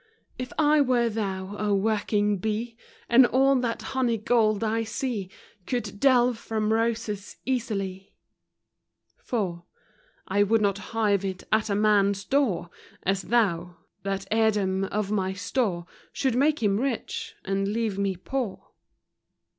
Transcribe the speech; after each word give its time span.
If 0.39 0.51
I 0.57 0.81
were 0.81 1.09
thou, 1.09 1.55
O 1.59 1.75
working 1.75 2.39
bee, 2.39 2.75
And 3.07 3.23
all 3.27 3.55
that 3.57 3.83
honey 3.93 4.17
gold 4.17 4.63
I 4.63 4.81
see 4.83 5.29
Could 5.67 5.99
delve 5.99 6.39
from 6.39 6.73
roses 6.73 7.35
easily; 7.45 8.15
IV. 9.19 9.59
I 10.27 10.41
would 10.41 10.59
not 10.59 10.79
hive 10.97 11.23
it 11.23 11.43
at 11.51 11.69
man's 11.77 12.23
door, 12.25 12.71
As 13.03 13.21
thou,— 13.21 13.77
that 14.01 14.25
heirdom 14.31 14.85
of 14.85 15.11
my 15.11 15.33
store 15.33 15.85
Should 16.11 16.33
make 16.33 16.63
him 16.63 16.79
rich, 16.79 17.35
and 17.45 17.67
leave 17.67 17.99
me 17.99 18.15
poor. 18.15 18.71